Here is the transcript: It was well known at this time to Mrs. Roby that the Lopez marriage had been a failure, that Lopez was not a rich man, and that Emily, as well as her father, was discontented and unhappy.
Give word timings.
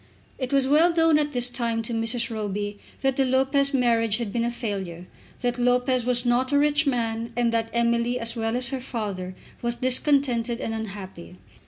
It 0.39 0.51
was 0.51 0.67
well 0.67 0.91
known 0.91 1.19
at 1.19 1.31
this 1.31 1.47
time 1.47 1.83
to 1.83 1.93
Mrs. 1.93 2.31
Roby 2.31 2.79
that 3.01 3.17
the 3.17 3.23
Lopez 3.23 3.71
marriage 3.71 4.17
had 4.17 4.33
been 4.33 4.43
a 4.43 4.49
failure, 4.49 5.05
that 5.41 5.59
Lopez 5.59 6.05
was 6.05 6.25
not 6.25 6.51
a 6.51 6.57
rich 6.57 6.87
man, 6.87 7.31
and 7.37 7.53
that 7.53 7.69
Emily, 7.71 8.19
as 8.19 8.35
well 8.35 8.55
as 8.57 8.69
her 8.69 8.81
father, 8.81 9.35
was 9.61 9.75
discontented 9.75 10.59
and 10.59 10.73
unhappy. 10.73 11.35